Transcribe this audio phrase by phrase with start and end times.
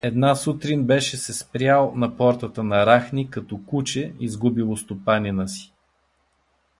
[0.03, 5.73] Една сутрин беше се спрял на портата на Рахни, като куче, изгубило стопанина си.